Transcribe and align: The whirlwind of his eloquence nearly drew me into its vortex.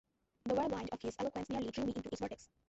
The 0.45 0.55
whirlwind 0.55 0.89
of 0.93 1.01
his 1.03 1.15
eloquence 1.19 1.47
nearly 1.49 1.69
drew 1.69 1.85
me 1.85 1.93
into 1.95 2.09
its 2.09 2.17
vortex. 2.21 2.49